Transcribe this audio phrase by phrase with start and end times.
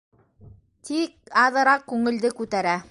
[0.91, 2.77] Тик аҙыраҡ күңелде күтәрә...